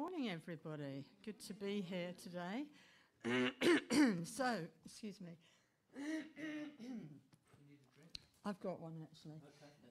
[0.00, 1.04] morning, everybody.
[1.26, 2.64] Good to be here today.
[4.24, 5.32] so, excuse me.
[8.46, 9.42] I've got one actually.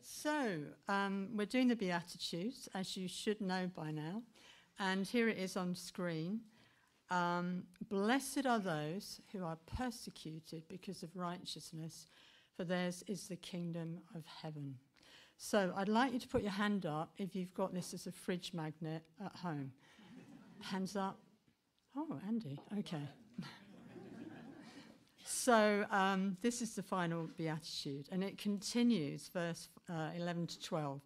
[0.02, 4.24] So, um, we're doing the Beatitudes, as you should know by now.
[4.80, 6.40] And here it is on screen.
[7.12, 12.08] Um, Blessed are those who are persecuted because of righteousness,
[12.58, 14.74] for theirs is the kingdom of heaven.
[15.38, 18.12] So I'd like you to put your hand up if you've got this as a
[18.12, 19.72] fridge magnet at home.
[20.62, 21.20] Hands up.
[21.96, 23.08] Oh, Andy, okay.
[25.26, 31.02] so um, this is the final beatitude, and it continues, verse uh, 11 to 12.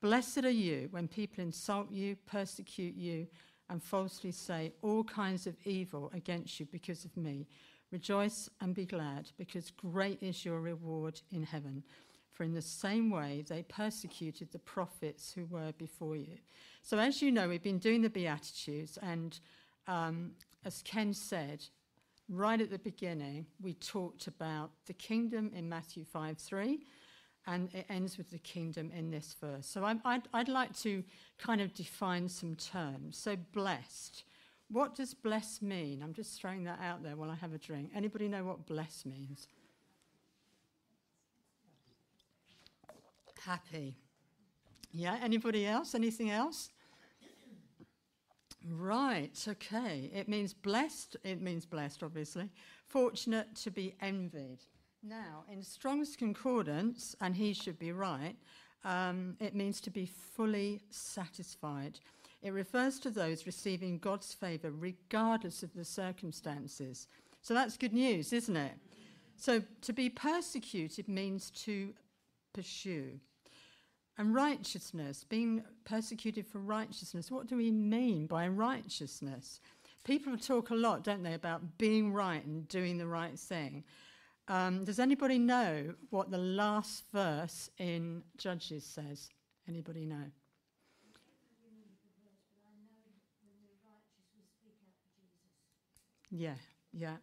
[0.00, 3.26] Blessed are you when people insult you, persecute you,
[3.70, 7.46] and falsely say all kinds of evil against you because of me.
[7.90, 11.82] Rejoice and be glad, because great is your reward in heaven.
[12.32, 16.38] For in the same way they persecuted the prophets who were before you.
[16.82, 19.38] So, as you know, we've been doing the Beatitudes, and
[19.86, 20.32] um,
[20.64, 21.64] as Ken said,
[22.28, 26.80] right at the beginning, we talked about the kingdom in Matthew 5 3,
[27.46, 29.66] and it ends with the kingdom in this verse.
[29.66, 31.04] So, i would I'd like to
[31.38, 33.18] kind of define some terms.
[33.18, 34.24] So, blessed.
[34.68, 36.02] What does bless mean?
[36.02, 37.90] I'm just throwing that out there while I have a drink.
[37.94, 39.46] Anybody know what bless means?
[43.44, 43.96] Happy.
[44.92, 45.94] Yeah, anybody else?
[45.94, 46.70] Anything else?
[48.70, 50.10] Right, okay.
[50.14, 51.16] It means blessed.
[51.24, 52.50] It means blessed, obviously.
[52.86, 54.60] Fortunate to be envied.
[55.02, 58.36] Now, in Strong's Concordance, and he should be right,
[58.84, 61.98] um, it means to be fully satisfied.
[62.42, 67.08] It refers to those receiving God's favour regardless of the circumstances.
[67.40, 68.74] So that's good news, isn't it?
[69.36, 71.94] So to be persecuted means to
[72.52, 73.18] pursue.
[74.18, 79.60] And righteousness, being persecuted for righteousness, what do we mean by righteousness?
[80.04, 83.84] People talk a lot, don't they, about being right and doing the right thing.
[84.48, 89.30] Um, does anybody know what the last verse in Judges says?
[89.68, 90.24] Anybody know?
[96.30, 96.54] Yeah,
[96.92, 97.16] yeah.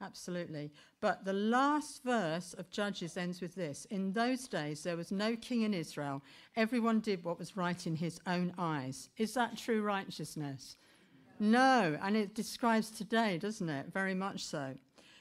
[0.00, 0.70] Absolutely.
[1.00, 5.34] But the last verse of Judges ends with this In those days, there was no
[5.36, 6.22] king in Israel.
[6.56, 9.10] Everyone did what was right in his own eyes.
[9.16, 10.76] Is that true righteousness?
[11.40, 11.98] No.
[12.02, 13.92] And it describes today, doesn't it?
[13.92, 14.74] Very much so.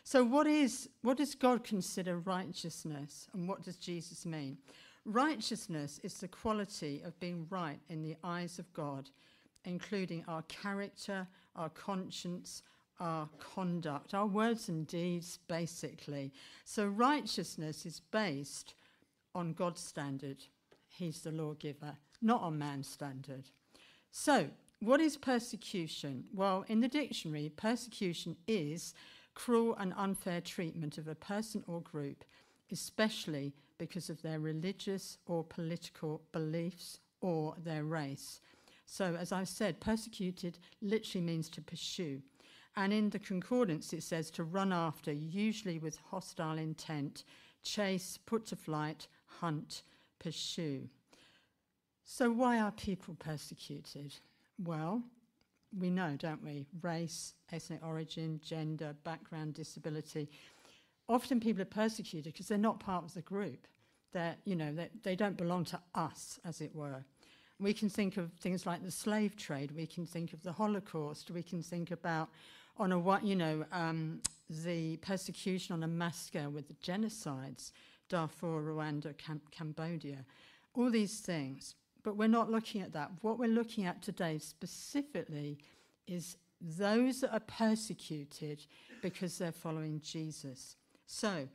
[0.04, 3.28] So, what, is, what does God consider righteousness?
[3.34, 4.58] And what does Jesus mean?
[5.06, 9.10] Righteousness is the quality of being right in the eyes of God,
[9.66, 12.62] including our character, our conscience,
[13.00, 16.32] our conduct, our words and deeds, basically.
[16.66, 18.74] So righteousness is based
[19.36, 20.38] on God's standard.
[20.88, 23.46] He's the lawgiver, not on man's standard.
[24.12, 24.50] So,
[24.80, 26.26] what is persecution?
[26.34, 28.94] Well, in the dictionary, persecution is
[29.34, 32.24] cruel and unfair treatment of a person or group,
[32.72, 38.40] especially because of their religious or political beliefs or their race.
[38.86, 42.22] So, as I've said, persecuted literally means to pursue.
[42.78, 47.24] And in the concordance, it says to run after, usually with hostile intent,
[47.64, 49.82] chase, put to flight, hunt,
[50.20, 50.88] pursue.
[52.06, 54.14] So, why are people persecuted?
[54.64, 55.02] Well,
[55.78, 56.68] we know, don't we?
[56.84, 60.30] Race, ethnic origin, gender, background, disability.
[61.10, 63.66] Often people are persecuted because they're not part of the group.
[64.14, 67.04] They're, you know, they, they don't belong to us, as it were.
[67.60, 69.72] We can think of things like the slave trade.
[69.72, 71.32] We can think of the Holocaust.
[71.32, 72.30] We can think about
[72.80, 77.72] on a what you know um, the persecution on a mass scale with the genocides,
[78.10, 80.26] Darfur, Rwanda, Cam- Cambodia,
[80.74, 81.76] all these things.
[82.04, 83.12] But we're not looking at that.
[83.22, 85.58] What we're looking at today specifically
[86.08, 88.66] is those that are persecuted
[89.02, 90.76] because they're following Jesus.
[91.06, 91.48] So,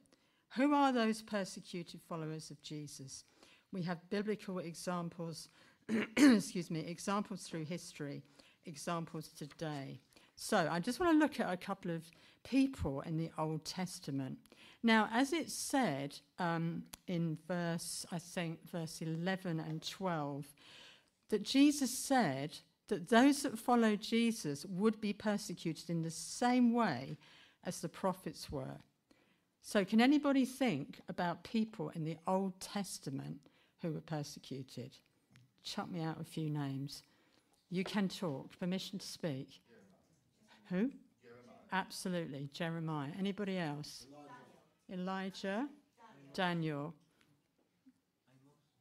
[0.56, 3.24] who are those persecuted followers of Jesus?
[3.72, 5.48] We have biblical examples,
[6.16, 8.22] excuse me, examples through history,
[8.66, 10.00] examples today.
[10.36, 12.02] So I just want to look at a couple of
[12.44, 14.38] people in the Old Testament.
[14.82, 20.46] Now, as it said um, in verse, I think, verse 11 and 12,
[21.30, 22.58] that Jesus said
[22.88, 27.16] that those that follow Jesus would be persecuted in the same way
[27.64, 28.80] as the prophets were.
[29.62, 33.38] So, can anybody think about people in the Old Testament
[33.80, 34.96] who were persecuted?
[35.62, 37.04] Chuck me out a few names.
[37.70, 38.58] You can talk.
[38.58, 39.61] Permission to speak.
[40.68, 40.90] Who?
[41.22, 41.56] Jeremiah.
[41.72, 43.10] Absolutely, Jeremiah.
[43.18, 44.06] Anybody else?
[44.90, 45.02] Elijah.
[45.02, 45.68] Elijah.
[46.34, 46.94] Daniel.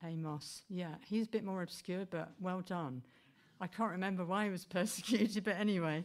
[0.03, 0.13] Amos.
[0.13, 0.61] Amos.
[0.69, 3.03] Yeah, he's a bit more obscure, but well done.
[3.59, 6.03] I can't remember why he was persecuted, but anyway.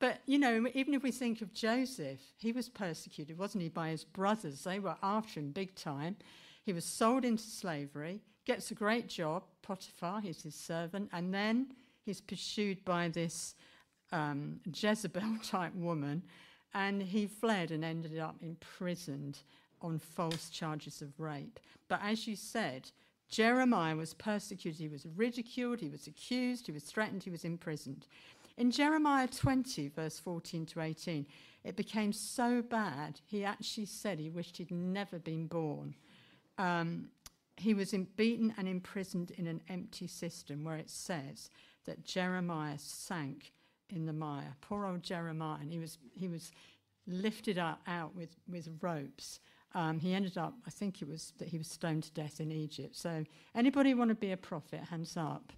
[0.00, 3.90] But, you know, even if we think of Joseph, he was persecuted, wasn't he, by
[3.90, 4.64] his brothers?
[4.64, 6.16] They were after him big time.
[6.62, 11.74] He was sold into slavery, gets a great job, Potiphar, he's his servant, and then
[12.02, 13.54] he's pursued by this
[14.12, 16.22] um, Jezebel type woman,
[16.74, 19.38] and he fled and ended up imprisoned
[19.82, 21.58] on false charges of rape.
[21.88, 22.90] But as you said,
[23.28, 28.06] Jeremiah was persecuted, he was ridiculed, he was accused, he was threatened, he was imprisoned.
[28.56, 31.26] In Jeremiah 20, verse 14 to 18,
[31.64, 35.94] it became so bad, he actually said he wished he'd never been born.
[36.58, 37.08] Um,
[37.56, 41.50] he was in, beaten and imprisoned in an empty cistern where it says
[41.84, 43.52] that Jeremiah sank
[43.92, 44.56] in the mire.
[44.60, 46.52] Poor old Jeremiah, and he was, he was
[47.06, 49.40] lifted up, out with, with ropes.
[49.74, 52.50] Um, he ended up, I think it was that he was stoned to death in
[52.50, 52.96] Egypt.
[52.96, 54.80] So, anybody want to be a prophet?
[54.90, 55.52] Hands up.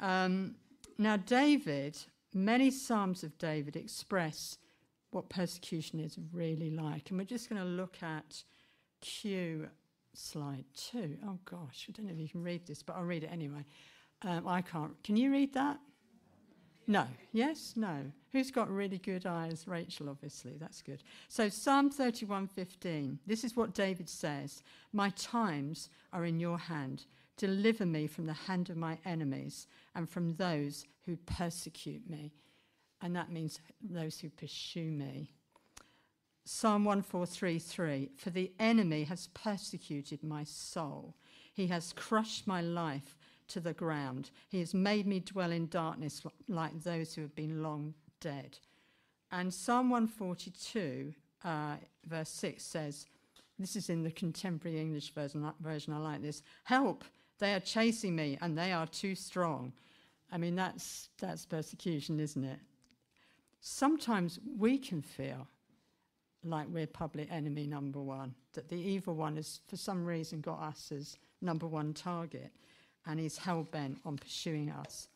[0.00, 0.54] Um,
[0.98, 1.98] now, David
[2.34, 4.58] many Psalms of David express
[5.10, 7.10] what persecution is really like.
[7.10, 8.42] And we're just going to look at
[9.00, 9.68] Q
[10.14, 11.16] slide two.
[11.26, 13.64] Oh gosh, I don't know if you can read this, but I'll read it anyway.
[14.22, 15.02] Um, I can't.
[15.02, 15.78] Can you read that?
[16.86, 17.06] No.
[17.32, 17.74] Yes?
[17.76, 18.12] No.
[18.32, 19.66] Who's got really good eyes?
[19.66, 20.56] Rachel, obviously.
[20.58, 21.02] That's good.
[21.28, 23.18] So Psalm 31:15.
[23.26, 24.62] This is what David says:
[24.92, 27.04] "My times are in your hand.
[27.36, 32.32] Deliver me from the hand of my enemies and from those who persecute me.
[33.00, 35.32] And that means those who pursue me.
[36.44, 41.16] Psalm 1433 For the enemy has persecuted my soul,
[41.52, 43.16] he has crushed my life
[43.52, 44.30] to the ground.
[44.48, 48.58] He has made me dwell in darkness like those who have been long dead.
[49.30, 51.14] And Psalm 142,
[51.44, 51.76] uh,
[52.06, 53.06] verse 6 says,
[53.58, 56.42] This is in the contemporary English version, version, I like this.
[56.64, 57.04] Help!
[57.38, 59.72] They are chasing me and they are too strong.
[60.30, 62.58] I mean, that's, that's persecution, isn't it?
[63.60, 65.46] Sometimes we can feel
[66.44, 70.60] like we're public enemy number one, that the evil one has, for some reason, got
[70.60, 72.50] us as number one target,
[73.06, 75.08] and he's hell bent on pursuing us.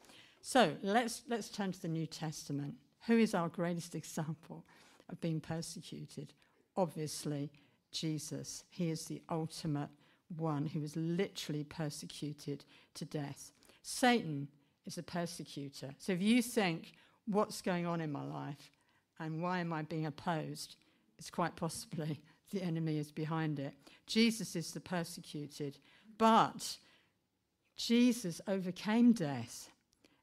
[0.43, 2.75] So let's, let's turn to the New Testament.
[3.07, 4.65] Who is our greatest example
[5.09, 6.33] of being persecuted?
[6.77, 7.51] Obviously,
[7.93, 8.65] Jesus.
[8.71, 9.89] He is the ultimate
[10.37, 13.53] one who was literally persecuted to death.
[13.83, 14.49] Satan
[14.87, 15.95] is a persecutor.
[15.99, 16.95] So if you think,
[17.27, 18.71] what's going on in my life
[19.19, 20.77] and why am I being opposed,
[21.19, 22.21] it's quite possibly
[22.53, 23.75] the enemy is behind it.
[24.07, 25.79] Jesus is the persecuted,
[26.19, 26.77] but
[27.77, 29.71] Jesus overcame death.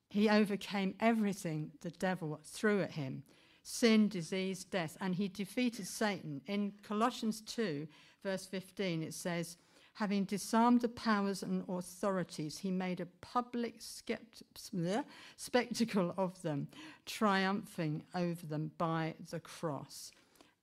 [0.10, 3.24] He overcame everything the devil threw at him
[3.64, 6.42] sin, disease, death, and he defeated Satan.
[6.48, 7.88] In Colossians 2,
[8.22, 9.58] verse 15, it says,
[9.96, 13.76] Having disarmed the powers and authorities, he made a public
[15.38, 16.68] spectacle of them,
[17.06, 20.12] triumphing over them by the cross.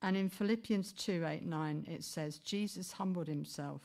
[0.03, 3.83] And in Philippians 2 8 9, it says, Jesus humbled himself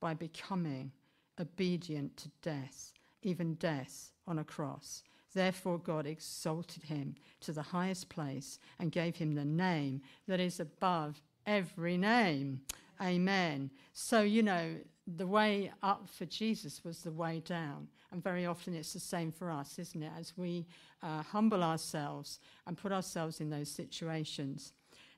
[0.00, 0.90] by becoming
[1.40, 2.92] obedient to death,
[3.22, 5.02] even death on a cross.
[5.34, 10.58] Therefore, God exalted him to the highest place and gave him the name that is
[10.58, 12.60] above every name.
[13.00, 13.70] Amen.
[13.92, 14.74] So, you know,
[15.06, 17.88] the way up for Jesus was the way down.
[18.12, 20.12] And very often it's the same for us, isn't it?
[20.18, 20.66] As we
[21.02, 24.72] uh, humble ourselves and put ourselves in those situations.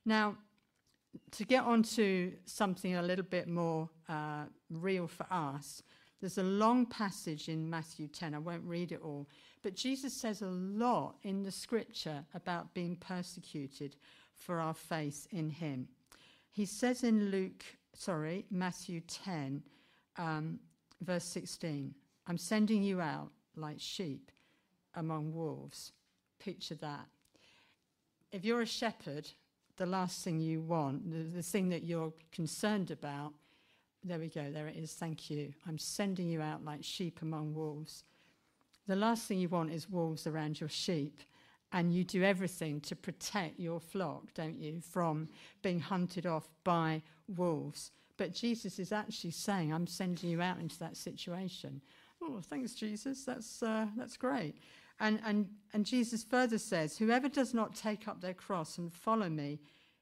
[0.04, 0.36] Now,
[1.32, 5.82] to get on to something a little bit more uh, real for us,
[6.22, 8.32] there's a long passage in Matthew 10.
[8.32, 9.28] I won't read it all.
[9.60, 13.96] But Jesus says a lot in the scripture about being persecuted
[14.32, 15.88] for our faith in him.
[16.52, 19.64] He says in Luke, sorry, Matthew 10,
[20.16, 20.60] um,
[21.00, 21.92] verse 16,
[22.28, 24.30] I'm sending you out like sheep
[24.94, 25.90] among wolves.
[26.38, 27.06] Picture that.
[28.30, 29.28] If you're a shepherd,
[29.76, 33.32] the last thing you want, the, the thing that you're concerned about,
[34.04, 35.52] there we go, there it is, thank you.
[35.66, 38.04] I'm sending you out like sheep among wolves.
[38.88, 41.20] The last thing you want is wolves around your sheep
[41.72, 45.28] and you do everything to protect your flock, don't you, from
[45.62, 47.92] being hunted off by wolves.
[48.16, 51.80] But Jesus is actually saying, I'm sending you out into that situation.
[52.22, 53.24] Oh, thanks, Jesus.
[53.24, 54.56] That's, uh, that's great.
[55.00, 59.28] And, and, and Jesus further says, Whoever does not take up their cross and follow
[59.28, 59.58] me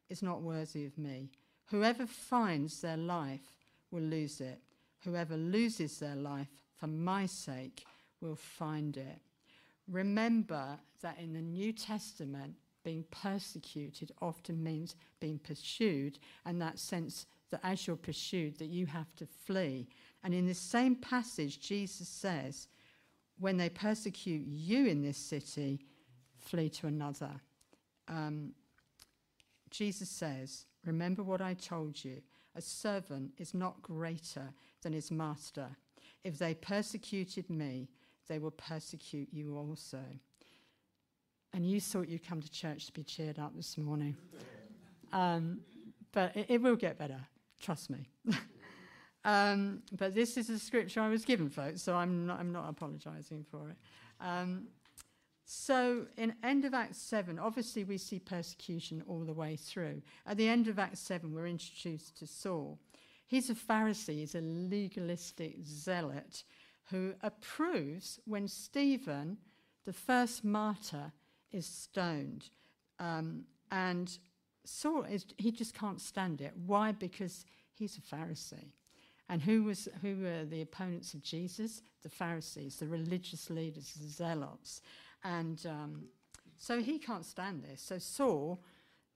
[0.08, 1.30] is not worthy of me.
[1.66, 3.59] Whoever finds their life
[3.90, 4.60] will lose it.
[5.04, 7.84] Whoever loses their life for my sake
[8.20, 9.20] will find it.
[9.88, 12.54] Remember that in the New Testament,
[12.84, 18.86] being persecuted often means being pursued, and that sense that as you're pursued, that you
[18.86, 19.88] have to flee.
[20.22, 22.68] And in this same passage, Jesus says,
[23.38, 25.80] when they persecute you in this city,
[26.38, 27.32] flee to another.
[28.06, 28.52] Um,
[29.70, 32.22] Jesus says, Remember what I told you.
[32.54, 34.52] A servant is not greater
[34.82, 35.68] than his master.
[36.24, 37.88] If they persecuted me,
[38.28, 40.00] they will persecute you also.
[41.52, 44.16] And you thought you'd come to church to be cheered up this morning.
[45.12, 45.60] Um,
[46.12, 47.20] but it, it, will get better,
[47.58, 48.08] trust me.
[49.24, 52.68] um, but this is the scripture I was given, folks, so I'm not, I'm not
[52.68, 53.76] apologizing for it.
[54.20, 54.68] Um,
[55.44, 60.02] so, in end of Acts 7, obviously we see persecution all the way through.
[60.26, 62.78] At the end of Acts 7, we're introduced to Saul.
[63.26, 66.44] He's a Pharisee, he's a legalistic zealot
[66.90, 69.38] who approves when Stephen,
[69.86, 71.12] the first martyr,
[71.52, 72.50] is stoned.
[72.98, 74.18] Um, and
[74.64, 76.52] Saul, is, he just can't stand it.
[76.66, 76.92] Why?
[76.92, 77.44] Because
[77.74, 78.72] he's a Pharisee.
[79.28, 81.82] And who, was, who were the opponents of Jesus?
[82.02, 84.80] The Pharisees, the religious leaders, the zealots.
[85.24, 86.04] And um,
[86.56, 87.80] so he can't stand this.
[87.80, 88.60] So Saul,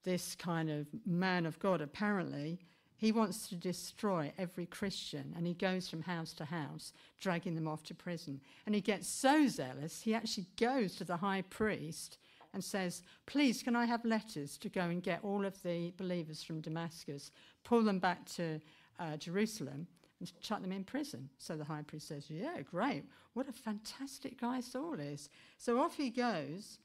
[0.05, 2.59] this kind of man of God, apparently,
[2.97, 7.69] he wants to destroy every Christian and he goes from house to house, dragging them
[7.69, 8.41] off to prison.
[8.67, 12.19] And he gets so zealous, he actually goes to the high priest
[12.55, 16.43] and says, Please, can I have letters to go and get all of the believers
[16.43, 17.31] from Damascus,
[17.65, 18.61] pull them back to
[18.99, 19.87] uh, Jerusalem,
[20.21, 21.29] and chuck them in prison.
[21.39, 23.05] So the high priest says, Yeah, great.
[23.35, 25.29] What a fantastic guy Saul is.
[25.59, 26.79] So off he goes.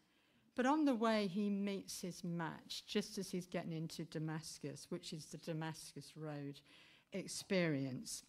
[0.56, 5.14] But on the way, he meets his match just as he's getting into Damascus, which
[5.14, 6.60] is the Damascus Road
[7.14, 8.24] experience.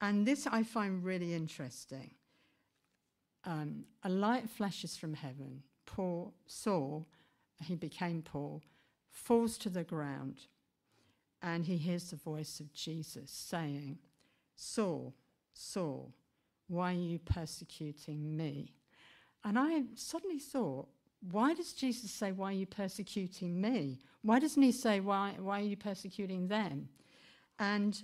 [0.00, 2.12] And this I find really interesting.
[3.44, 5.62] Um, a light flashes from heaven.
[5.86, 7.06] Paul, Saul,
[7.64, 8.62] he became Paul,
[9.10, 10.42] falls to the ground,
[11.42, 13.98] and he hears the voice of Jesus saying,
[14.56, 15.14] Saul,
[15.52, 16.12] Saul,
[16.68, 18.72] why are you persecuting me?
[19.44, 20.88] And I suddenly thought,
[21.30, 24.00] why does Jesus say, Why are you persecuting me?
[24.22, 26.88] Why doesn't he say, Why, why are you persecuting them?
[27.58, 28.00] And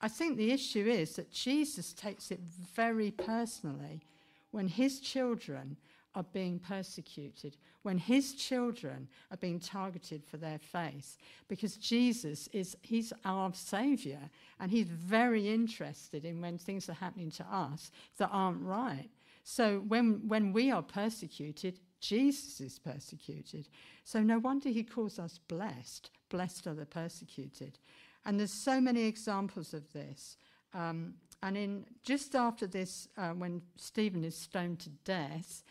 [0.00, 2.40] I think the issue is that Jesus takes it
[2.74, 4.02] very personally
[4.50, 5.76] when his children
[6.14, 11.16] are being persecuted, when his children are being targeted for their faith,
[11.48, 14.30] because Jesus is, he's our savior,
[14.60, 19.10] and he's very interested in when things are happening to us that aren't right.
[19.42, 23.68] So when, when we are persecuted, Jesus is persecuted.
[24.04, 26.10] So no wonder he calls us blessed.
[26.30, 27.78] Blessed are the persecuted.
[28.24, 30.36] And there's so many examples of this.
[30.72, 35.62] Um, and in just after this, uh, when Stephen is stoned to death,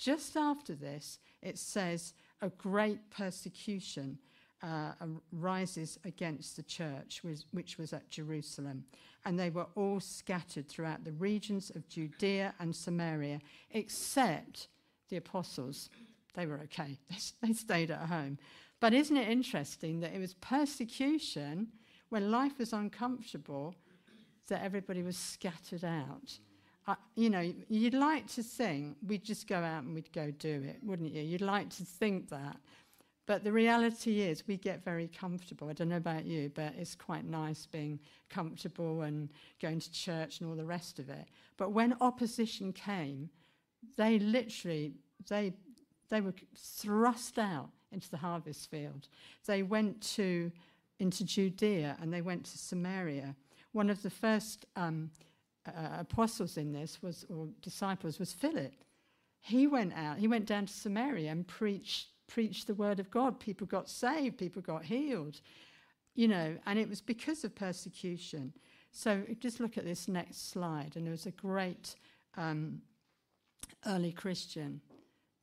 [0.00, 4.18] just after this, it says a great persecution
[4.62, 4.92] uh,
[5.30, 8.84] rises against the church, which was at Jerusalem.
[9.26, 13.40] And they were all scattered throughout the regions of Judea and Samaria,
[13.72, 14.68] except
[15.10, 15.90] the apostles.
[16.34, 16.98] They were okay,
[17.42, 18.38] they stayed at home.
[18.80, 21.68] But isn't it interesting that it was persecution
[22.08, 23.74] when life was uncomfortable
[24.48, 26.38] that everybody was scattered out?
[27.14, 30.78] You know, you'd like to think we'd just go out and we'd go do it,
[30.82, 31.22] wouldn't you?
[31.22, 32.56] You'd like to think that.
[33.26, 35.68] But the reality is, we get very comfortable.
[35.68, 39.28] I don't know about you, but it's quite nice being comfortable and
[39.62, 41.26] going to church and all the rest of it.
[41.56, 43.30] But when opposition came,
[43.96, 44.94] they literally
[45.28, 45.52] they
[46.08, 49.08] they were thrust out into the harvest field.
[49.46, 50.50] They went to
[50.98, 53.36] into Judea and they went to Samaria.
[53.72, 55.10] One of the first um,
[55.66, 58.74] apostles in this was, or disciples, was Philip.
[59.40, 63.40] He went out, he went down to Samaria and preached, preached the word of God.
[63.40, 65.40] People got saved, people got healed,
[66.14, 68.52] you know, and it was because of persecution.
[68.92, 71.94] So just look at this next slide, and it was a great
[72.36, 72.82] um,
[73.86, 74.80] early Christian.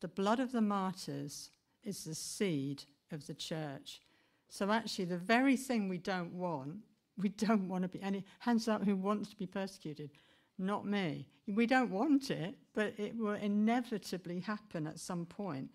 [0.02, 1.50] The blood of the martyrs
[1.84, 4.02] is the seed of the church.
[4.50, 6.78] So actually, the very thing we don't want
[7.18, 10.12] we don't want to be any hands up who wants to be persecuted.
[10.58, 11.28] Not me.
[11.48, 15.70] We don't want it, but it will inevitably happen at some point.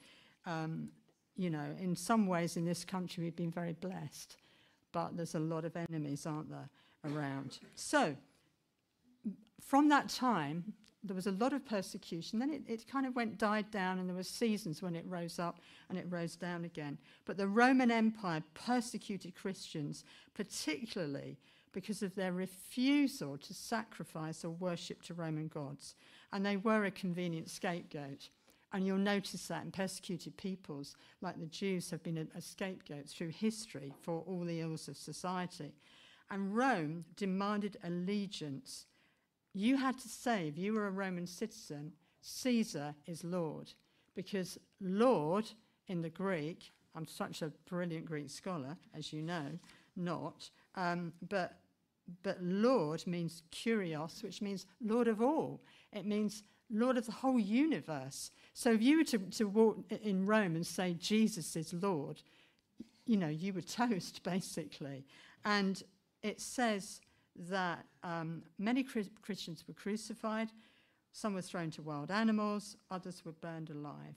[0.45, 0.89] Um,
[1.37, 4.37] you know, in some ways in this country we've been very blessed,
[4.93, 6.69] but there's a lot of enemies, aren't there,
[7.05, 7.59] around.
[7.75, 8.17] So,
[9.61, 12.39] from that time, there was a lot of persecution.
[12.39, 15.39] Then it, it kind of went died down, and there were seasons when it rose
[15.39, 16.99] up and it rose down again.
[17.25, 20.05] But the Roman Empire persecuted Christians,
[20.35, 21.39] particularly
[21.73, 25.95] because of their refusal to sacrifice or worship to Roman gods.
[26.33, 28.29] And they were a convenient scapegoat.
[28.75, 33.09] And you'll notice that in persecuted peoples, like the Jews, have been a, a scapegoat
[33.09, 35.73] through history for all the ills of society.
[36.31, 38.87] And Rome demanded allegiance
[39.55, 43.73] you had to say, if you were a Roman citizen, Caesar is Lord,
[44.15, 45.51] because Lord
[45.89, 49.59] in the Greek, I'm such a brilliant Greek scholar, as you know,
[49.97, 51.59] not, um, but,
[52.23, 55.61] but Lord means kurios, which means Lord of all.
[55.93, 58.31] It means Lord of the whole universe.
[58.55, 62.23] So if you were to, to walk in Rome and say Jesus is Lord,
[63.07, 65.05] you know, you were toast, basically.
[65.45, 65.83] And
[66.23, 67.01] it says
[67.37, 70.51] that um, many Christians were crucified,
[71.13, 74.17] some were thrown to wild animals, others were burned alive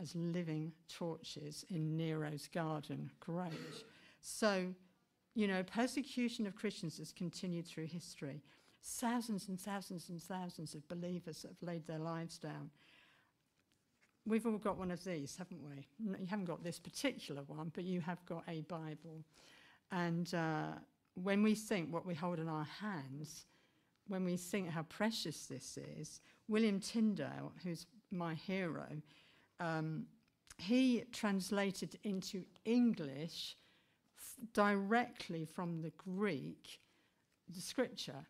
[0.00, 3.10] as living torches in Nero's garden.
[3.20, 3.52] Great.
[4.20, 4.66] So,
[5.34, 8.42] you know, persecution of Christians has continued through history.
[8.82, 12.70] Thousands and thousands and thousands of believers have laid their lives down.
[14.24, 15.86] We've all got one of these, haven't we?
[15.98, 19.24] You haven't got this particular one, but you have got a Bible.
[19.90, 20.72] And uh,
[21.22, 23.46] when we think what we hold in our hands,
[24.08, 28.86] when we think how precious this is, William Tyndale, who's my hero,
[29.60, 30.06] um,
[30.56, 33.56] he translated into English
[34.52, 36.80] directly from the Greek
[37.54, 38.26] the scripture.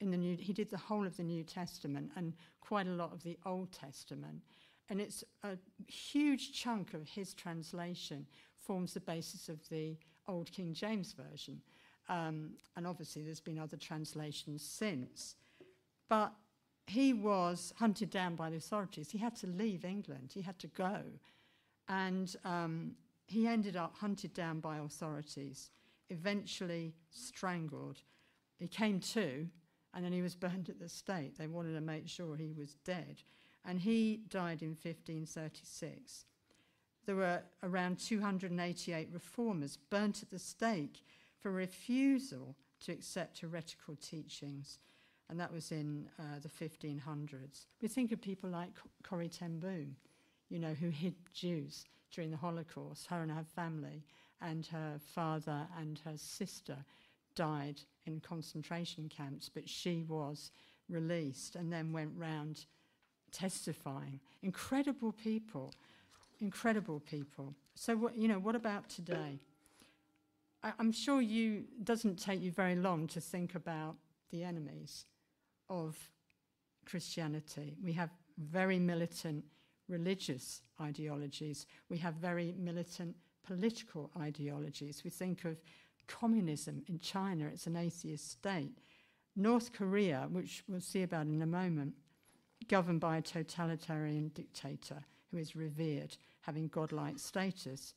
[0.00, 3.12] In the new he did the whole of the New Testament and quite a lot
[3.12, 4.42] of the Old Testament.
[4.90, 10.72] And it's a huge chunk of his translation forms the basis of the Old King
[10.72, 11.60] James version
[12.08, 15.36] um, and obviously there's been other translations since
[16.08, 16.32] but
[16.86, 19.10] he was hunted down by the authorities.
[19.10, 21.02] He had to leave England, he had to go.
[21.88, 22.92] And um,
[23.26, 25.70] he ended up hunted down by authorities,
[26.10, 28.02] eventually strangled.
[28.58, 29.46] He came to,
[29.94, 31.36] and then he was burned at the stake.
[31.36, 33.22] They wanted to make sure he was dead.
[33.64, 36.24] And he died in 1536.
[37.04, 41.02] There were around 288 reformers burnt at the stake
[41.40, 44.78] for refusal to accept heretical teachings
[45.30, 47.66] and that was in uh, the 1500s.
[47.82, 48.70] We think of people like
[49.02, 49.96] Corrie ten Boom,
[50.48, 54.04] you know, who hid Jews during the Holocaust, her and her family,
[54.40, 56.76] and her father and her sister
[57.34, 60.50] died in concentration camps, but she was
[60.88, 62.64] released and then went round
[63.30, 64.20] testifying.
[64.42, 65.74] Incredible people,
[66.40, 67.54] incredible people.
[67.74, 69.38] So, what, you know, what about today?
[70.62, 73.96] I, I'm sure you doesn't take you very long to think about
[74.30, 75.06] the enemies
[75.68, 75.96] of
[76.84, 77.76] Christianity.
[77.82, 79.44] We have very militant
[79.88, 81.66] religious ideologies.
[81.88, 83.16] We have very militant
[83.46, 85.02] political ideologies.
[85.04, 85.56] We think of
[86.06, 88.78] communism in China, it's an atheist state.
[89.36, 91.94] North Korea, which we'll see about in a moment,
[92.68, 97.94] governed by a totalitarian dictator who is revered, having godlike status.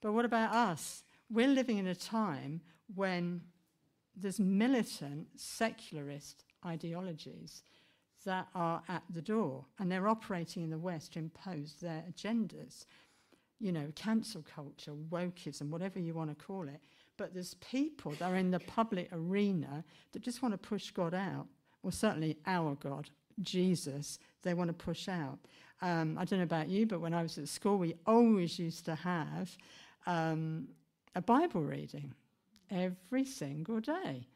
[0.00, 1.02] But what about us?
[1.32, 2.60] We're living in a time
[2.94, 3.40] when
[4.14, 7.62] there's militant, secularist ideologies
[8.26, 12.84] that are at the door and they're operating in the West to impose their agendas.
[13.60, 16.80] You know, cancel culture, wokeism, whatever you want to call it.
[17.16, 21.14] But there's people that are in the public arena that just want to push God
[21.14, 21.46] out,
[21.82, 23.08] or certainly our God,
[23.40, 25.38] Jesus, they want to push out.
[25.80, 28.84] Um, I don't know about you, but when I was at school, we always used
[28.84, 29.56] to have
[30.06, 30.68] um,
[31.14, 32.14] a Bible reading
[32.70, 34.26] every single day.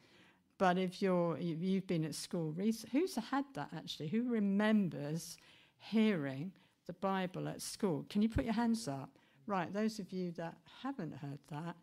[0.59, 2.55] But if you're you've been at school,
[2.93, 4.09] who's had that actually?
[4.09, 5.37] Who remembers
[5.79, 6.53] hearing
[6.87, 8.07] the Bible at school?
[8.09, 9.11] Can you put your hands up?
[9.47, 11.77] Right, those of you that haven't heard that,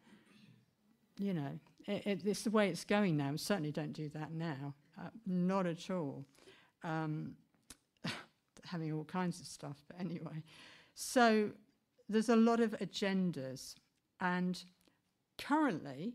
[1.18, 3.34] you know, it, it, it's the way it's going now.
[3.36, 4.74] Certainly don't do that now.
[5.00, 6.26] Uh, not at all.
[6.84, 7.36] Um,
[8.66, 10.44] having all kinds of stuff, but anyway.
[10.94, 11.52] So
[12.10, 13.76] there's a lot of agendas,
[14.20, 14.62] and
[15.44, 16.14] currently,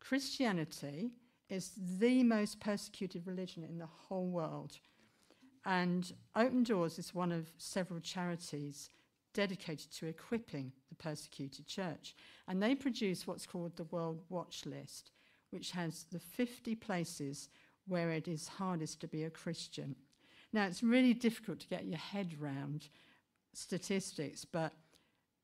[0.00, 1.12] Christianity
[1.48, 4.78] is the most persecuted religion in the whole world.
[5.64, 8.88] And Open Doors is one of several charities
[9.34, 12.14] dedicated to equipping the persecuted church.
[12.48, 15.10] And they produce what's called the World Watch List,
[15.50, 17.48] which has the 50 places
[17.86, 19.96] where it is hardest to be a Christian.
[20.52, 22.88] Now, it's really difficult to get your head round
[23.52, 24.72] statistics, but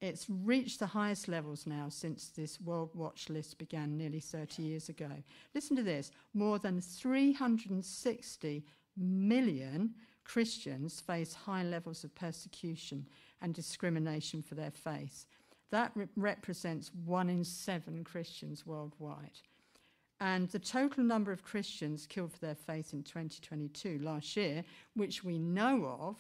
[0.00, 4.88] it's reached the highest levels now since this World Watch list began nearly 30 years
[4.88, 5.10] ago.
[5.54, 8.64] Listen to this more than 360
[8.96, 13.06] million Christians face high levels of persecution
[13.40, 15.26] and discrimination for their faith.
[15.70, 19.40] That re- represents one in seven Christians worldwide.
[20.20, 25.22] And the total number of Christians killed for their faith in 2022, last year, which
[25.22, 26.16] we know of,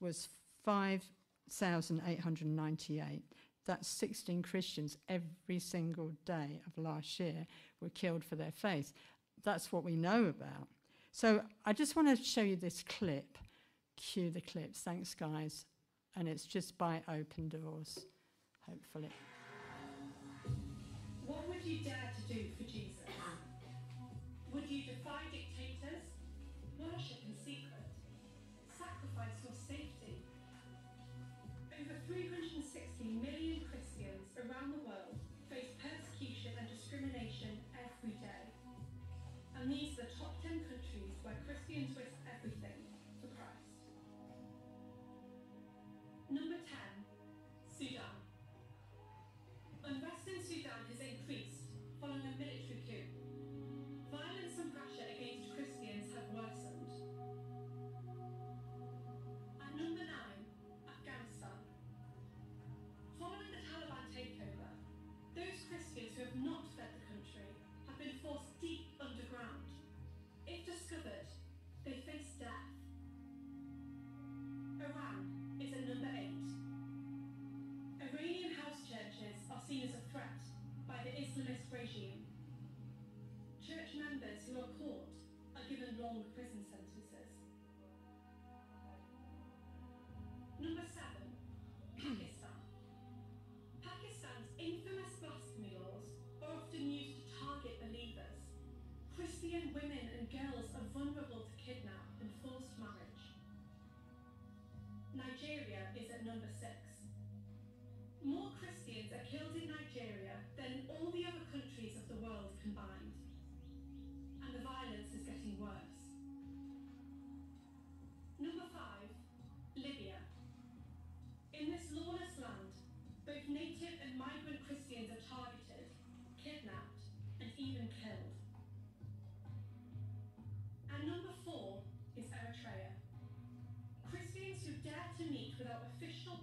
[0.00, 0.28] was
[0.64, 1.02] 5
[1.50, 3.22] 1,898.
[3.66, 7.46] That's 16 Christians every single day of last year
[7.80, 8.92] were killed for their faith.
[9.44, 10.68] That's what we know about.
[11.12, 13.38] So I just want to show you this clip.
[13.96, 14.80] Cue the clips.
[14.80, 15.66] Thanks, guys.
[16.16, 18.06] And it's just by Open Doors,
[18.68, 19.10] hopefully.
[21.26, 22.89] What would you dare to do for Jesus?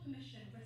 [0.08, 0.57] permission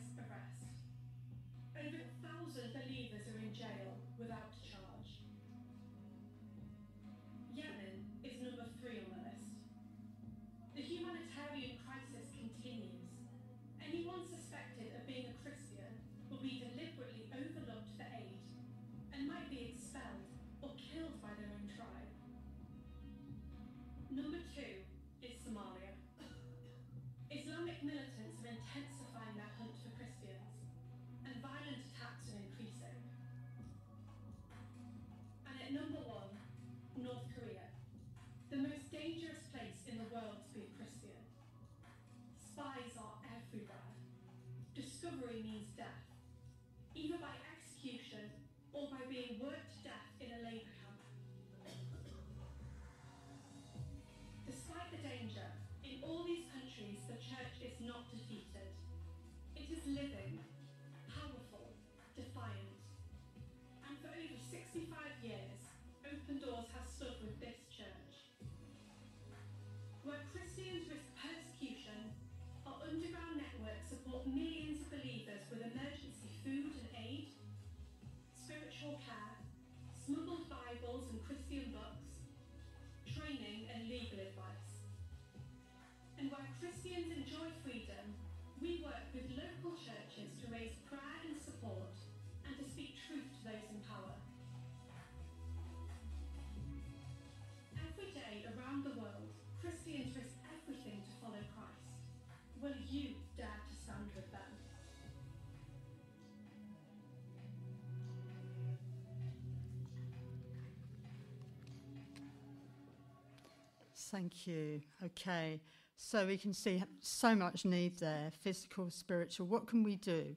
[114.11, 114.81] Thank you.
[115.03, 115.61] Okay.
[115.95, 119.47] So we can see so much need there physical, spiritual.
[119.47, 120.35] What can we do?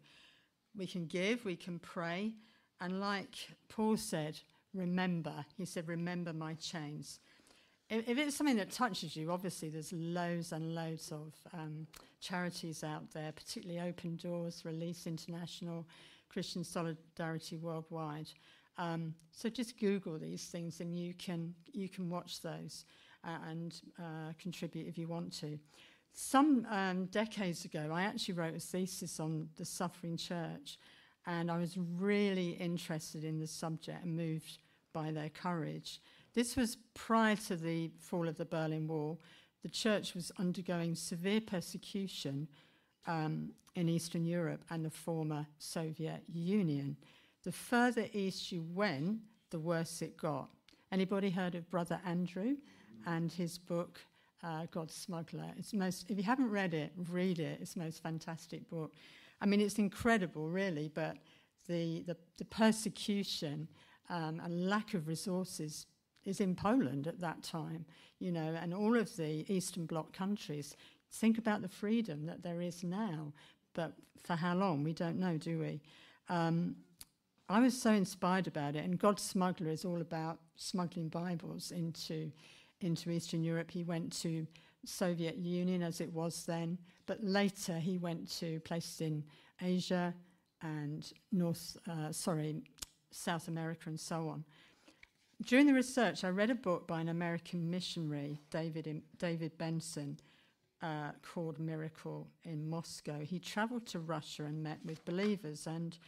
[0.76, 2.34] We can give, we can pray.
[2.80, 3.34] And like
[3.68, 4.38] Paul said,
[4.74, 5.44] remember.
[5.56, 7.18] He said, remember my chains.
[7.90, 11.86] If, it's something that touches you, obviously there's loads and loads of um,
[12.20, 15.86] charities out there, particularly Open Doors, Release International,
[16.28, 18.30] Christian Solidarity Worldwide.
[18.78, 22.84] Um, so just Google these things and you can, you can watch those.
[23.26, 25.58] Uh, and uh, contribute if you want to.
[26.12, 30.78] Some um, decades ago, I actually wrote a thesis on the suffering church,
[31.26, 34.58] and I was really interested in the subject and moved
[34.92, 36.00] by their courage.
[36.34, 39.20] This was prior to the fall of the Berlin Wall.
[39.62, 42.48] The church was undergoing severe persecution
[43.06, 46.96] um, in Eastern Europe and the former Soviet Union.
[47.42, 50.50] The further east you went, the worse it got.
[50.92, 52.56] Anybody heard of Brother Andrew?
[53.06, 54.00] and his book,
[54.42, 55.50] uh, God's Smuggler.
[55.56, 57.58] It's most, if you haven't read it, read it.
[57.60, 58.92] It's the most fantastic book.
[59.40, 61.16] I mean, it's incredible, really, but
[61.68, 63.68] the, the, the persecution
[64.10, 65.86] um, and lack of resources
[66.24, 67.84] is in Poland at that time,
[68.18, 70.76] you know, and all of the Eastern Bloc countries.
[71.10, 73.32] Think about the freedom that there is now,
[73.74, 74.82] but for how long?
[74.82, 75.80] We don't know, do we?
[76.28, 76.76] Um,
[77.48, 82.32] I was so inspired about it, and God's Smuggler is all about smuggling Bibles into
[82.84, 83.70] into Eastern Europe.
[83.70, 84.46] He went to
[84.84, 89.24] Soviet Union as it was then, but later he went to places in
[89.62, 90.14] Asia
[90.62, 92.62] and North, uh, sorry,
[93.10, 94.44] South America and so on.
[95.42, 100.18] During the research, I read a book by an American missionary, David, David Benson,
[100.80, 103.20] uh, called Miracle in Moscow.
[103.20, 105.98] He traveled to Russia and met with believers, and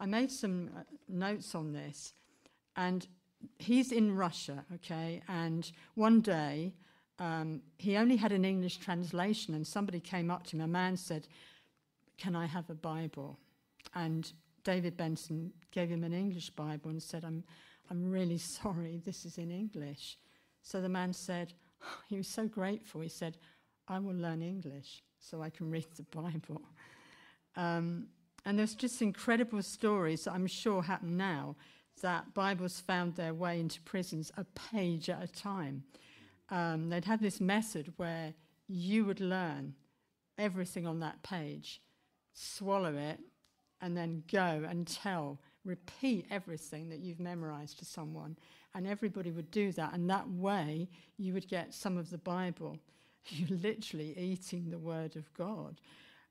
[0.00, 2.14] I made some uh, notes on this.
[2.76, 3.06] And
[3.58, 6.74] he's in Russia, okay, and one day
[7.18, 10.96] um, he only had an English translation, and somebody came up to him, a man
[10.96, 11.28] said,
[12.18, 13.38] Can I have a Bible?
[13.94, 14.32] And
[14.64, 17.44] David Benson gave him an English Bible and said, I'm,
[17.90, 20.18] I'm really sorry, this is in English.
[20.62, 21.52] So the man said,
[22.08, 23.00] he was so grateful.
[23.00, 23.38] He said,
[23.88, 26.62] I will learn English so I can read the Bible.
[27.56, 28.06] Um,
[28.44, 31.56] and there's just incredible stories that I'm sure happen now
[32.00, 35.84] that Bibles found their way into prisons a page at a time.
[36.50, 38.34] Um, they'd have this method where
[38.68, 39.74] you would learn
[40.38, 41.80] everything on that page,
[42.32, 43.20] swallow it,
[43.80, 48.36] and then go and tell, repeat everything that you've memorized to someone.
[48.74, 49.92] And everybody would do that.
[49.92, 52.78] And that way, you would get some of the Bible.
[53.28, 55.80] You're literally eating the Word of God.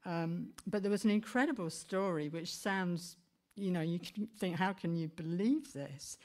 [0.06, 3.18] Um, but there was an incredible story which sounds,
[3.56, 6.18] you know, you can think, how can you believe this?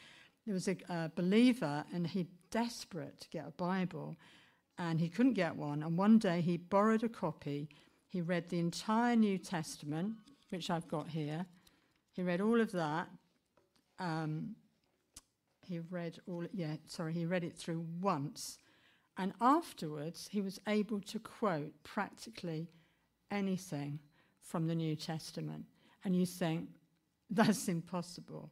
[0.46, 4.16] There was a, a believer and he desperate to get a Bible
[4.78, 5.82] and he couldn't get one.
[5.82, 7.68] And one day he borrowed a copy.
[8.08, 10.14] He read the entire New Testament
[10.50, 11.46] which I've got here.
[12.12, 13.08] He read all of that.
[13.98, 14.54] Um,
[15.66, 18.58] he read all, yeah, sorry, he read it through once.
[19.18, 22.68] And afterwards, he was able to quote practically
[23.30, 23.98] anything
[24.40, 25.64] from the New Testament.
[26.04, 26.68] And you think,
[27.30, 28.50] that's impossible.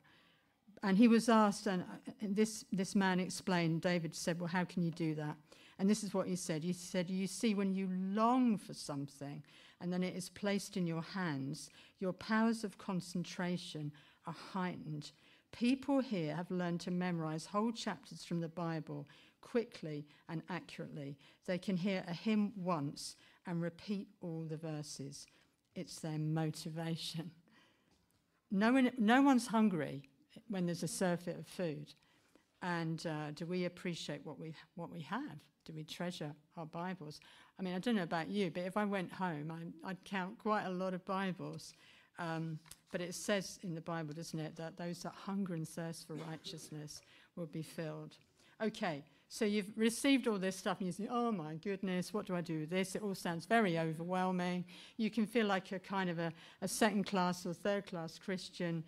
[0.83, 1.85] And he was asked, and
[2.21, 5.37] this, this man explained, David said, Well, how can you do that?
[5.79, 6.63] And this is what he said.
[6.63, 9.43] He said, You see, when you long for something,
[9.81, 13.93] and then it is placed in your hands, your powers of concentration
[14.27, 15.13] are heightened.
[15.53, 19.07] People here have learned to memorize whole chapters from the Bible
[19.41, 21.17] quickly and accurately.
[21.47, 25.27] They can hear a hymn once and repeat all the verses.
[25.75, 27.31] It's their motivation.
[28.55, 30.09] No, one, no one's hungry
[30.49, 31.93] when there's a surfeit of food.
[32.63, 35.41] And uh, do we appreciate what we, what we have?
[35.65, 37.19] Do we treasure our Bibles?
[37.59, 40.39] I mean, I don't know about you, but if I went home, I, would count
[40.39, 41.75] quite a lot of Bibles.
[42.21, 42.61] Um,
[42.93, 46.15] but it says in the Bible, doesn't it, that those that hunger and thirst for
[46.15, 47.01] righteousness
[47.35, 48.19] will be filled.
[48.63, 49.03] Okay,
[49.35, 52.41] so you've received all this stuff and you think, oh my goodness, what do I
[52.41, 52.95] do with this?
[52.95, 54.65] It all sounds very overwhelming.
[54.97, 58.85] You can feel like you're kind of a, a second class or third class Christian.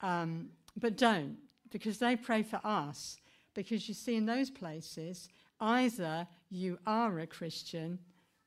[0.00, 1.36] Um, but don't,
[1.72, 3.16] because they pray for us.
[3.54, 7.98] Because you see, in those places, either you are a Christian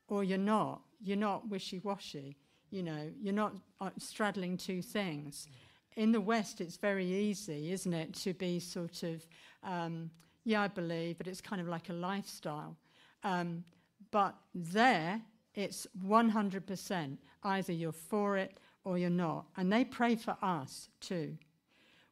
[0.08, 0.80] or you're not.
[1.04, 2.34] You're not wishy washy.
[2.70, 5.48] You know, you're not uh, straddling two things.
[5.96, 9.26] In the West, it's very easy, isn't it, to be sort of,
[9.62, 10.08] um,
[10.44, 12.76] yeah, I believe, but it's kind of like a lifestyle.
[13.22, 13.64] Um,
[14.10, 15.20] but there,
[15.54, 17.16] it's 100%.
[17.44, 19.46] Either you're for it or you're not.
[19.56, 21.36] And they pray for us too.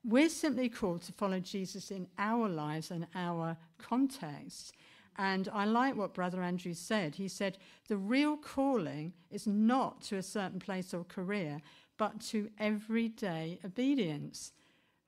[0.04, 4.72] We're simply called to follow Jesus in our lives and our context.
[5.18, 7.14] And I like what Brother Andrew said.
[7.16, 11.60] He said, the real calling is not to a certain place or career,
[11.98, 14.52] but to everyday obedience.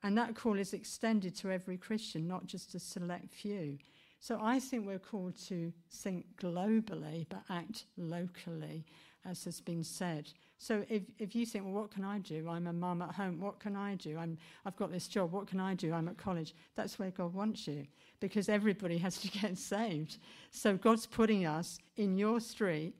[0.03, 3.79] And that call is extended to every Christian, not just a select few.
[4.21, 8.85] So I think we're called to think globally, but act locally,
[9.25, 10.31] as has been said.
[10.59, 12.49] So if, if you think, well, what can I do?
[12.49, 13.41] I'm a mum at home.
[13.41, 14.17] What can I do?
[14.17, 15.33] I'm, I've got this job.
[15.33, 15.93] What can I do?
[15.93, 16.55] I'm at college.
[16.77, 17.85] That's where God wants you
[18.21, 20.19] because everybody has to get saved.
[20.53, 22.95] So God's putting us in your street.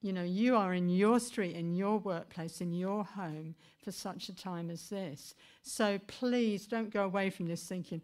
[0.00, 4.28] You know, you are in your street, in your workplace, in your home for such
[4.28, 5.34] a time as this.
[5.62, 8.00] So please don't go away from this thinking,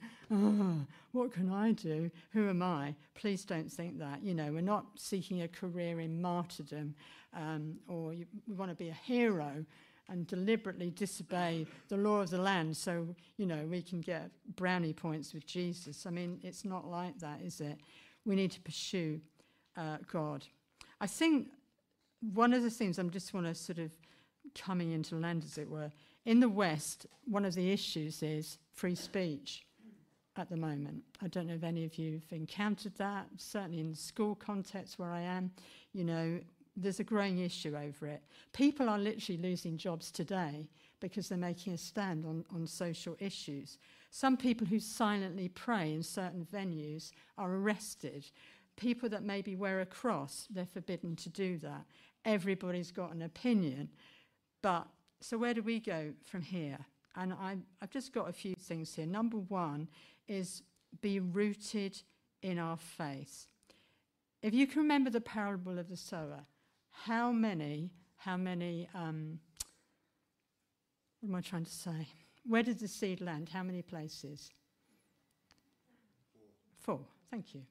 [1.12, 2.10] what can I do?
[2.32, 2.96] Who am I?
[3.14, 4.24] Please don't think that.
[4.24, 6.96] You know, we're not seeking a career in martyrdom
[7.36, 9.64] um, or you, we want to be a hero
[10.08, 14.92] and deliberately disobey the law of the land so, you know, we can get brownie
[14.92, 16.06] points with Jesus.
[16.06, 17.78] I mean, it's not like that, is it?
[18.26, 19.20] We need to pursue
[19.76, 20.44] uh, God.
[21.00, 21.48] I think
[22.32, 23.90] one of the things I'm just want to sort of
[24.54, 25.90] coming into land, as it were,
[26.24, 29.66] in the West, one of the issues is free speech
[30.36, 31.02] at the moment.
[31.22, 34.98] I don't know if any of you have encountered that, certainly in the school context
[34.98, 35.50] where I am,
[35.92, 36.40] you know,
[36.76, 38.22] there's a growing issue over it.
[38.52, 40.68] People are literally losing jobs today
[41.00, 43.78] because they're making a stand on, on social issues.
[44.10, 48.26] Some people who silently pray in certain venues are arrested.
[48.76, 51.84] People that maybe wear a cross, they're forbidden to do that.
[52.24, 53.90] Everybody's got an opinion.
[54.62, 54.86] But
[55.20, 56.78] so where do we go from here?
[57.16, 59.06] And I, I've just got a few things here.
[59.06, 59.88] Number one
[60.26, 60.62] is
[61.00, 62.00] be rooted
[62.42, 63.46] in our faith.
[64.42, 66.44] If you can remember the parable of the sower,
[66.90, 69.38] how many, how many, um,
[71.20, 72.08] what am I trying to say?
[72.46, 73.48] Where did the seed land?
[73.48, 74.50] How many places?
[76.84, 76.98] Four.
[76.98, 77.06] Four.
[77.30, 77.62] Thank you.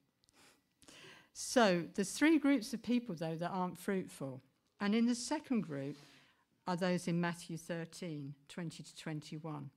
[1.33, 4.41] So there's three groups of people, though, that aren't fruitful.
[4.79, 5.97] And in the second group
[6.67, 9.69] are those in Matthew 13, 20 to 21.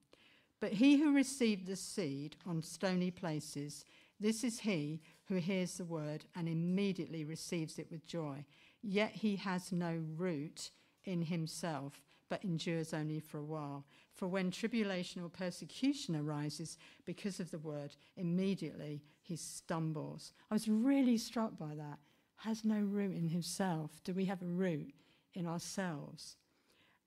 [0.61, 3.85] But he who received the seed on stony places,
[4.21, 8.45] this is he who hears the word and immediately receives it with joy.
[8.83, 10.71] Yet he has no root
[11.05, 13.85] in himself, but endures only for a while.
[14.15, 20.33] For when tribulation or persecution arises because of the word, immediately he stumbles.
[20.51, 21.99] I was really struck by that.
[22.37, 23.91] Has no root in himself.
[24.05, 24.95] Do we have a root
[25.35, 26.37] in ourselves?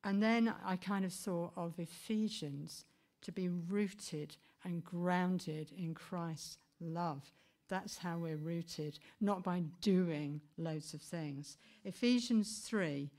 [0.03, 2.85] And then I kind of saw of Ephesians
[3.21, 7.23] to be rooted and grounded in Christ's love.
[7.69, 11.57] That's how we're rooted, not by doing loads of things.
[11.85, 13.09] Ephesians 3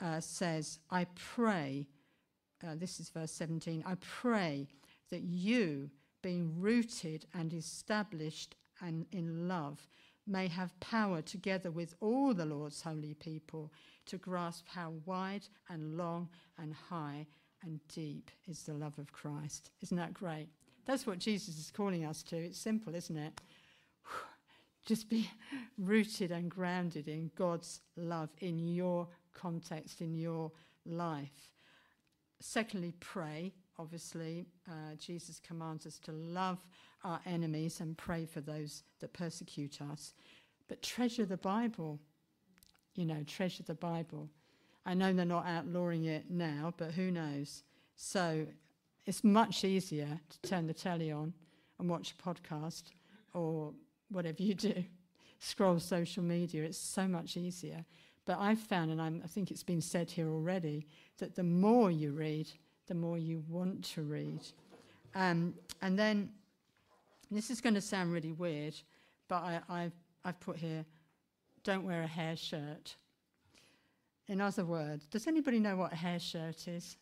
[0.00, 1.86] uh, says, I pray,
[2.66, 4.66] uh, this is verse 17, I pray
[5.10, 5.90] that you,
[6.22, 9.86] being rooted and established and in love,
[10.26, 13.72] may have power together with all the Lord's holy people
[14.06, 17.26] to grasp how wide and long and high
[17.62, 19.70] and deep is the love of Christ.
[19.82, 20.48] Isn't that great?
[20.84, 22.36] That's what Jesus is calling us to.
[22.36, 23.40] It's simple, isn't it?
[24.86, 25.30] Just be
[25.78, 30.50] rooted and grounded in God's love in your context, in your
[30.84, 31.50] life.
[32.40, 33.52] Secondly, pray.
[33.78, 36.58] Obviously, uh, Jesus commands us to love
[37.04, 40.14] our enemies and pray for those that persecute us.
[40.68, 41.98] But treasure the Bible.
[42.94, 44.28] You know, treasure the Bible.
[44.84, 47.62] I know they're not outlawing it now, but who knows?
[47.96, 48.46] So
[49.06, 51.32] it's much easier to turn the telly on
[51.78, 52.84] and watch a podcast
[53.34, 53.72] or
[54.10, 54.84] whatever you do,
[55.38, 56.64] scroll social media.
[56.64, 57.84] It's so much easier.
[58.24, 60.86] But I've found, and I'm, i think it's been said here already,
[61.18, 62.48] that the more you read,
[62.86, 64.40] the more you want to read.
[65.14, 66.30] Um, and then,
[67.30, 68.74] this is going to sound really weird,
[69.28, 69.92] but I, I've,
[70.24, 70.84] I've put here,
[71.64, 72.96] don't wear a hair shirt.
[74.28, 76.96] In other words, does anybody know what a hair shirt is?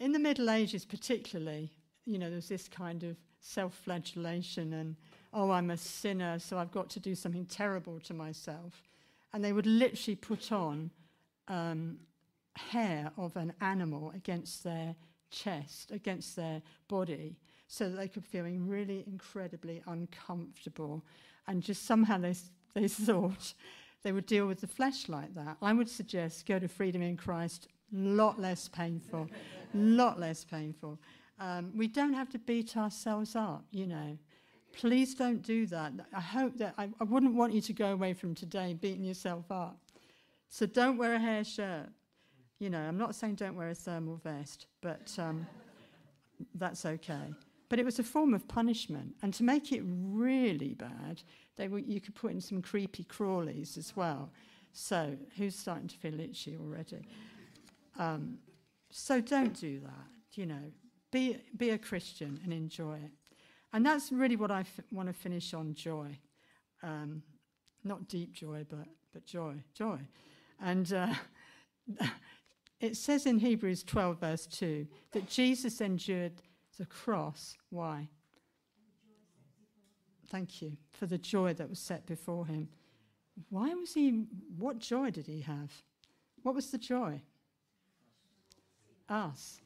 [0.00, 1.72] In the Middle Ages, particularly,
[2.06, 4.96] you know, there's this kind of self flagellation and,
[5.32, 8.82] oh, I'm a sinner, so I've got to do something terrible to myself.
[9.32, 10.90] And they would literally put on
[11.48, 11.98] um,
[12.58, 14.94] hair of an animal against their
[15.30, 21.04] chest, against their body, so that they could feel really incredibly uncomfortable.
[21.46, 22.34] And just somehow they,
[22.74, 23.54] they thought
[24.02, 25.56] they would deal with the flesh like that.
[25.62, 29.28] I would suggest go to Freedom in Christ, lot less painful,
[29.74, 30.98] lot less painful.
[31.40, 34.18] Um, we don't have to beat ourselves up, you know.
[34.72, 35.92] Please don't do that.
[36.14, 39.50] I hope that I, I wouldn't want you to go away from today beating yourself
[39.50, 39.78] up.
[40.48, 41.88] So don't wear a hair shirt.
[42.58, 45.46] You know, I'm not saying don't wear a thermal vest, but um,
[46.54, 47.32] that's okay.
[47.68, 49.14] But it was a form of punishment.
[49.22, 51.22] And to make it really bad,
[51.56, 54.30] they were, you could put in some creepy crawlies as well.
[54.72, 57.06] So, who's starting to feel itchy already?
[57.98, 58.38] Um,
[58.90, 60.06] so, don't do that.
[60.34, 60.72] You know,
[61.10, 63.10] be, be a Christian and enjoy it.
[63.72, 66.18] And that's really what I want to finish on joy.
[66.82, 67.22] Um,
[67.84, 69.62] not deep joy, but, but joy.
[69.74, 69.98] Joy.
[70.60, 71.14] And uh,
[72.80, 76.42] it says in Hebrews 12, verse 2, that Jesus endured
[76.78, 77.56] the cross.
[77.70, 78.08] Why?
[80.30, 80.76] Thank you.
[80.92, 82.68] For the joy that was set before him.
[83.50, 84.26] Why was he,
[84.56, 85.72] what joy did he have?
[86.42, 87.22] What was the joy?
[89.08, 89.60] Us.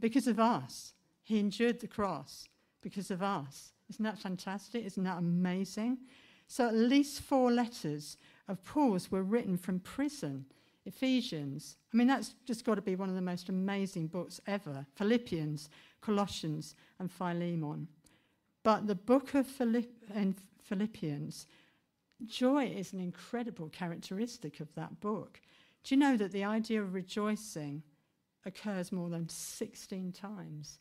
[0.00, 0.94] Because of us.
[1.22, 2.48] He endured the cross
[2.82, 3.72] because of us.
[3.90, 4.84] Isn't that fantastic?
[4.84, 5.98] Isn't that amazing?
[6.48, 8.16] So, at least four letters
[8.46, 10.46] of Paul's were written from prison.
[10.86, 11.76] Ephesians.
[11.92, 14.86] I mean, that's just got to be one of the most amazing books ever.
[14.94, 15.68] Philippians,
[16.00, 17.88] Colossians, and Philemon.
[18.62, 21.46] But the book of Philippians
[22.24, 25.40] joy is an incredible characteristic of that book.
[25.84, 27.82] Do you know that the idea of rejoicing
[28.44, 30.78] occurs more than 16 times?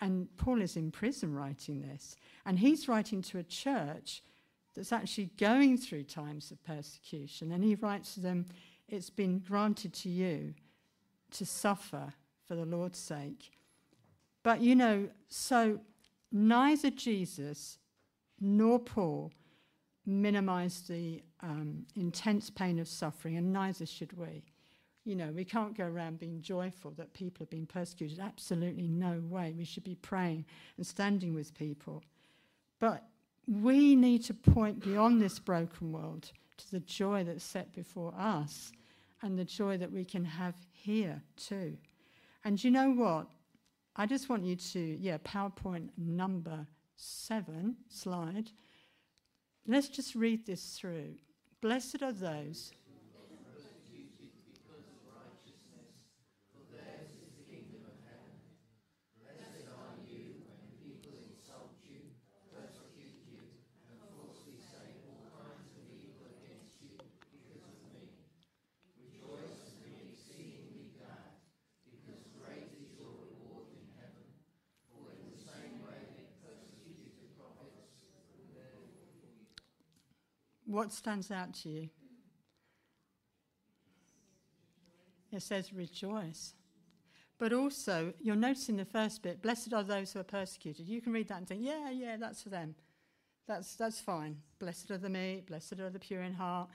[0.00, 2.16] And Paul is in prison writing this.
[2.44, 4.22] And he's writing to a church
[4.74, 7.52] that's actually going through times of persecution.
[7.52, 8.46] And he writes to them,
[8.88, 10.54] It's been granted to you
[11.32, 12.12] to suffer
[12.46, 13.50] for the Lord's sake.
[14.42, 15.80] But you know, so
[16.30, 17.78] neither Jesus
[18.40, 19.32] nor Paul
[20.06, 24.44] minimized the um, intense pain of suffering, and neither should we.
[25.04, 28.18] You know, we can't go around being joyful that people are being persecuted.
[28.18, 29.54] Absolutely no way.
[29.56, 32.02] We should be praying and standing with people.
[32.80, 33.04] But
[33.46, 38.72] we need to point beyond this broken world to the joy that's set before us
[39.22, 41.76] and the joy that we can have here too.
[42.44, 43.28] And you know what?
[43.96, 48.50] I just want you to, yeah, PowerPoint number seven slide.
[49.66, 51.14] Let's just read this through.
[51.60, 52.72] Blessed are those
[80.74, 81.88] What stands out to you?
[85.30, 86.54] It says rejoice.
[87.38, 90.88] But also, you'll notice in the first bit, blessed are those who are persecuted.
[90.88, 92.74] You can read that and think, yeah, yeah, that's for them.
[93.46, 94.38] That's, that's fine.
[94.58, 96.68] Blessed are the meek, blessed are the pure in heart.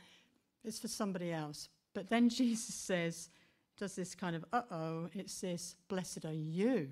[0.63, 1.67] It's for somebody else.
[1.93, 3.29] But then Jesus says,
[3.77, 6.87] does this kind of, uh oh, it's this, blessed are you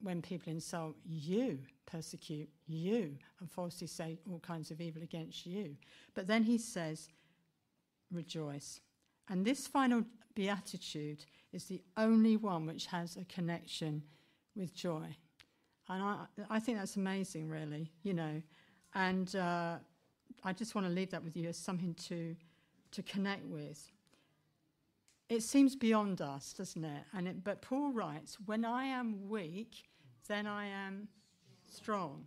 [0.00, 1.60] when people insult you,
[1.92, 5.76] persecute you, and falsely say all kinds of evil against you.
[6.14, 7.10] But then he says,
[8.10, 8.80] rejoice.
[9.28, 14.02] And this final beatitude is the only one which has a connection
[14.56, 15.16] with joy.
[15.88, 16.16] And I,
[16.48, 18.42] I think that's amazing, really, you know.
[18.94, 19.76] And uh,
[20.44, 22.34] I just want to leave that with you as something to,
[22.92, 23.90] to connect with.
[25.28, 27.04] It seems beyond us, doesn't it?
[27.14, 29.84] And it, but Paul writes, "When I am weak,
[30.28, 31.08] then I am
[31.72, 32.26] strong.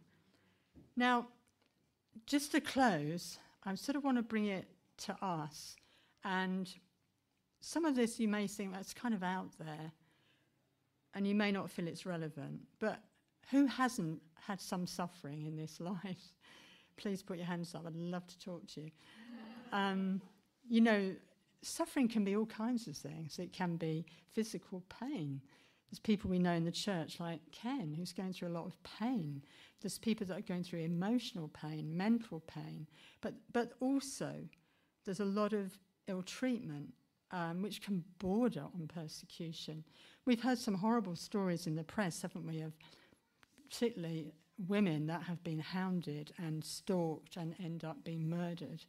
[0.95, 1.27] Now,
[2.25, 4.67] just to close, I sort of want to bring it
[5.05, 5.75] to us.
[6.23, 6.69] And
[7.61, 9.91] some of this you may think that's kind of out there,
[11.13, 12.61] and you may not feel it's relevant.
[12.79, 12.99] But
[13.51, 16.33] who hasn't had some suffering in this life?
[16.97, 17.85] Please put your hands up.
[17.85, 18.91] I'd love to talk to you.
[19.71, 20.21] Um,
[20.67, 21.13] you know,
[21.61, 23.37] suffering can be all kinds of things.
[23.39, 25.41] It can be physical pain.
[25.95, 28.75] There's people we know in the church, like Ken, who's going through a lot of
[28.83, 29.41] pain.
[29.79, 32.85] There's people that are going through emotional pain, mental pain,
[33.21, 34.33] but, but also
[35.05, 35.79] there's a lot of
[36.09, 36.89] ill treatment,
[37.31, 39.85] um, which can border on persecution.
[40.25, 42.73] We've heard some horrible stories in the press, haven't we, of
[43.69, 44.33] particularly
[44.67, 48.83] women that have been hounded and stalked and end up being murdered.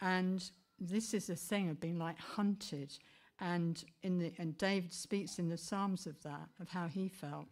[0.00, 0.42] And
[0.78, 2.96] this is a thing of being like hunted
[3.40, 7.46] and, in the, and David speaks in the Psalms of that, of how he felt.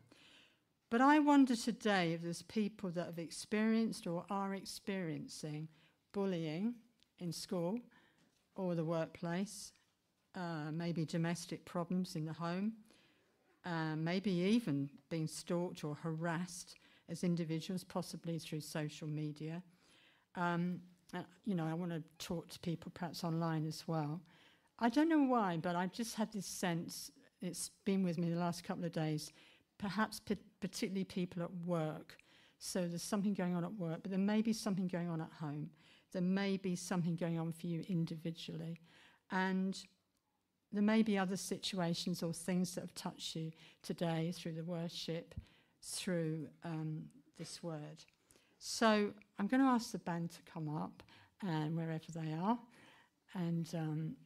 [0.91, 5.69] But I wonder today if there's people that have experienced or are experiencing
[6.13, 6.75] bullying
[7.19, 7.81] in school
[8.55, 9.73] or the workplace,
[10.35, 12.73] uh, maybe domestic problems in the home,
[13.65, 16.77] uh, maybe even being stalked or harassed
[17.09, 19.63] as individuals, possibly through social media.
[20.37, 20.81] Um,
[21.15, 24.21] uh, you know, I want to talk to people perhaps online as well.
[24.79, 27.11] I don't know why, but I just had this sense,
[27.43, 29.33] it's been with me the last couple of days,
[29.79, 30.21] perhaps
[30.61, 32.17] particularly people at work.
[32.59, 35.33] So there's something going on at work, but there may be something going on at
[35.41, 35.71] home.
[36.13, 38.81] There may be something going on for you individually.
[39.31, 39.79] And
[40.73, 43.53] there may be other situations or things that have touched you
[43.83, 45.35] today through the worship,
[45.83, 47.05] through um,
[47.39, 48.05] this word.
[48.59, 51.03] So I'm going to ask the band to come up
[51.43, 52.59] and wherever they are.
[53.35, 54.17] And um,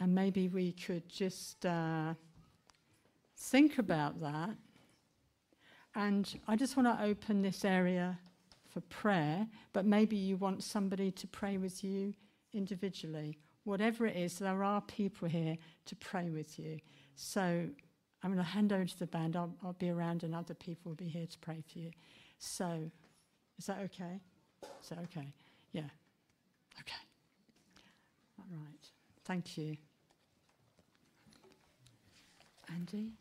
[0.00, 2.14] and maybe we could just uh,
[3.36, 4.56] think about that.
[5.94, 8.18] And I just want to open this area
[8.68, 12.14] for prayer, but maybe you want somebody to pray with you
[12.54, 13.38] individually.
[13.64, 16.78] Whatever it is, there are people here to pray with you.
[17.14, 17.68] So
[18.22, 19.36] I'm going to hand over to the band.
[19.36, 21.90] I'll, I'll be around, and other people will be here to pray for you.
[22.38, 22.90] So,
[23.58, 24.20] is that okay?
[24.82, 25.32] Is that okay?
[25.72, 25.82] Yeah.
[26.78, 27.02] Okay.
[28.38, 28.90] All right.
[29.24, 29.76] Thank you.
[32.72, 33.12] Andy?